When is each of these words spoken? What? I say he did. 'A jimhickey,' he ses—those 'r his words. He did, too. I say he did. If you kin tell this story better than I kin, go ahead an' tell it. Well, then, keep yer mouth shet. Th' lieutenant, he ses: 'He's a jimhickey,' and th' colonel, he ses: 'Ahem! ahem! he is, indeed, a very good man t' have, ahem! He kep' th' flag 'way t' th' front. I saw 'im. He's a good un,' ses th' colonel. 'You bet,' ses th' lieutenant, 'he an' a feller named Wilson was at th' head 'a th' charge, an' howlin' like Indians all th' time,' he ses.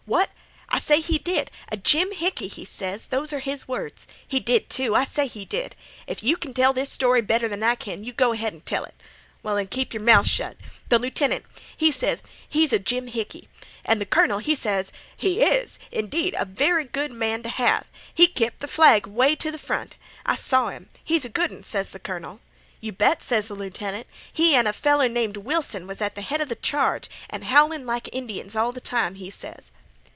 What? 0.07 0.29
I 0.67 0.79
say 0.79 0.99
he 0.99 1.19
did. 1.19 1.51
'A 1.71 1.77
jimhickey,' 1.77 2.51
he 2.51 2.65
ses—those 2.65 3.31
'r 3.31 3.39
his 3.39 3.67
words. 3.67 4.07
He 4.27 4.39
did, 4.41 4.67
too. 4.69 4.93
I 4.93 5.05
say 5.05 5.25
he 5.27 5.45
did. 5.45 5.73
If 6.07 6.21
you 6.23 6.35
kin 6.35 6.53
tell 6.53 6.73
this 6.73 6.91
story 6.91 7.21
better 7.21 7.47
than 7.47 7.63
I 7.63 7.75
kin, 7.75 8.03
go 8.17 8.33
ahead 8.33 8.51
an' 8.51 8.61
tell 8.61 8.83
it. 8.83 8.95
Well, 9.41 9.55
then, 9.55 9.67
keep 9.67 9.93
yer 9.93 10.01
mouth 10.01 10.27
shet. 10.27 10.57
Th' 10.89 10.99
lieutenant, 10.99 11.45
he 11.77 11.91
ses: 11.91 12.21
'He's 12.49 12.73
a 12.73 12.79
jimhickey,' 12.79 13.47
and 13.85 14.01
th' 14.01 14.09
colonel, 14.09 14.39
he 14.39 14.53
ses: 14.53 14.89
'Ahem! 14.89 14.91
ahem! 14.91 15.15
he 15.33 15.41
is, 15.43 15.79
indeed, 15.91 16.35
a 16.37 16.43
very 16.45 16.83
good 16.83 17.13
man 17.13 17.43
t' 17.43 17.49
have, 17.49 17.81
ahem! 17.83 18.01
He 18.13 18.27
kep' 18.27 18.59
th' 18.59 18.69
flag 18.69 19.05
'way 19.07 19.35
t' 19.35 19.49
th' 19.49 19.59
front. 19.61 19.95
I 20.25 20.35
saw 20.35 20.71
'im. 20.71 20.89
He's 21.03 21.23
a 21.23 21.29
good 21.29 21.51
un,' 21.53 21.63
ses 21.63 21.91
th' 21.91 22.03
colonel. 22.03 22.41
'You 22.81 22.91
bet,' 22.91 23.21
ses 23.21 23.47
th' 23.47 23.51
lieutenant, 23.51 24.07
'he 24.33 24.55
an' 24.55 24.67
a 24.67 24.73
feller 24.73 25.07
named 25.07 25.37
Wilson 25.37 25.87
was 25.87 26.01
at 26.01 26.15
th' 26.15 26.23
head 26.25 26.41
'a 26.41 26.47
th' 26.53 26.61
charge, 26.61 27.09
an' 27.29 27.43
howlin' 27.43 27.85
like 27.85 28.09
Indians 28.11 28.57
all 28.57 28.73
th' 28.73 28.83
time,' 28.83 29.15
he 29.15 29.29
ses. 29.29 29.71